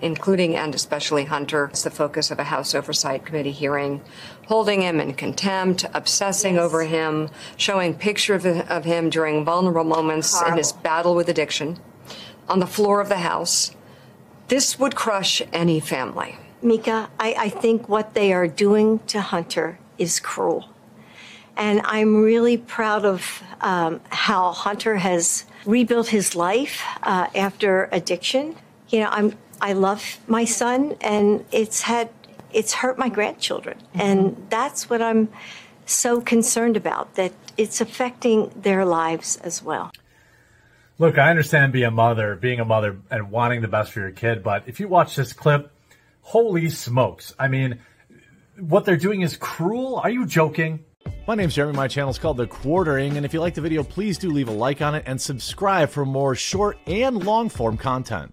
including 0.00 0.56
and 0.56 0.74
especially 0.74 1.24
Hunter, 1.24 1.70
is 1.72 1.82
the 1.82 1.90
focus 1.90 2.30
of 2.30 2.38
a 2.38 2.44
House 2.44 2.74
Oversight 2.74 3.24
Committee 3.24 3.52
hearing, 3.52 4.02
holding 4.46 4.82
him 4.82 5.00
in 5.00 5.14
contempt, 5.14 5.84
obsessing 5.94 6.58
over 6.58 6.84
him, 6.84 7.30
showing 7.56 7.94
pictures 7.94 8.44
of, 8.44 8.60
of 8.70 8.84
him 8.84 9.10
during 9.10 9.44
vulnerable 9.44 9.84
moments 9.84 10.40
in 10.42 10.56
his 10.56 10.72
battle 10.72 11.14
with 11.14 11.28
addiction 11.28 11.78
on 12.48 12.60
the 12.60 12.66
floor 12.66 13.00
of 13.00 13.08
the 13.08 13.18
House. 13.18 13.72
This 14.48 14.78
would 14.78 14.94
crush 14.94 15.42
any 15.52 15.80
family. 15.80 16.38
Mika, 16.62 17.10
I, 17.18 17.34
I 17.38 17.48
think 17.48 17.88
what 17.88 18.14
they 18.14 18.32
are 18.32 18.46
doing 18.46 19.00
to 19.08 19.20
Hunter 19.20 19.78
is 19.98 20.20
cruel. 20.20 20.68
And 21.56 21.80
I'm 21.84 22.22
really 22.22 22.56
proud 22.56 23.04
of 23.04 23.42
um, 23.60 24.00
how 24.10 24.52
Hunter 24.52 24.96
has 24.96 25.46
rebuilt 25.64 26.08
his 26.08 26.36
life 26.36 26.82
uh, 27.02 27.28
after 27.34 27.88
addiction. 27.92 28.56
You 28.88 29.00
know, 29.00 29.08
I'm 29.10 29.32
I 29.60 29.72
love 29.72 30.18
my 30.26 30.44
son, 30.44 30.96
and 31.00 31.44
it's 31.52 31.82
had 31.82 32.10
it's 32.52 32.74
hurt 32.74 32.98
my 32.98 33.08
grandchildren, 33.08 33.78
mm-hmm. 33.78 34.00
and 34.00 34.46
that's 34.50 34.88
what 34.88 35.02
I'm 35.02 35.28
so 35.84 36.20
concerned 36.20 36.76
about. 36.76 37.14
That 37.14 37.32
it's 37.56 37.80
affecting 37.80 38.50
their 38.54 38.84
lives 38.84 39.36
as 39.38 39.62
well. 39.62 39.90
Look, 40.98 41.18
I 41.18 41.30
understand 41.30 41.72
being 41.72 41.84
a 41.84 41.90
mother, 41.90 42.36
being 42.36 42.60
a 42.60 42.64
mother, 42.64 42.98
and 43.10 43.30
wanting 43.30 43.60
the 43.60 43.68
best 43.68 43.92
for 43.92 44.00
your 44.00 44.12
kid, 44.12 44.42
but 44.42 44.64
if 44.66 44.80
you 44.80 44.88
watch 44.88 45.14
this 45.16 45.32
clip, 45.32 45.70
holy 46.22 46.70
smokes! 46.70 47.34
I 47.38 47.48
mean, 47.48 47.80
what 48.58 48.84
they're 48.84 48.96
doing 48.96 49.20
is 49.20 49.36
cruel. 49.36 49.96
Are 49.96 50.10
you 50.10 50.26
joking? 50.26 50.84
My 51.26 51.34
name's 51.34 51.54
Jeremy. 51.54 51.76
My 51.76 51.88
channel 51.88 52.10
is 52.10 52.18
called 52.18 52.36
The 52.36 52.46
Quartering, 52.46 53.16
and 53.16 53.26
if 53.26 53.34
you 53.34 53.40
like 53.40 53.54
the 53.54 53.60
video, 53.60 53.82
please 53.82 54.18
do 54.18 54.30
leave 54.30 54.48
a 54.48 54.52
like 54.52 54.80
on 54.80 54.94
it 54.94 55.04
and 55.06 55.20
subscribe 55.20 55.90
for 55.90 56.04
more 56.04 56.34
short 56.34 56.78
and 56.86 57.24
long 57.24 57.48
form 57.48 57.76
content. 57.76 58.32